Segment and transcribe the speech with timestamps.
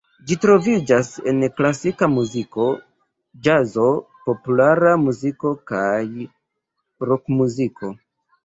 [0.29, 2.65] Ĝi troviĝas en klasika muziko,
[3.49, 3.87] ĵazo,
[4.31, 5.99] populara muziko kaj
[7.13, 7.93] rokmuziko.